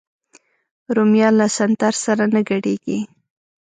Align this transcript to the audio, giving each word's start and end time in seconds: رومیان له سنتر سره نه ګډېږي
رومیان 0.95 1.33
له 1.39 1.47
سنتر 1.57 1.93
سره 2.05 2.23
نه 2.33 2.41
ګډېږي 2.49 2.99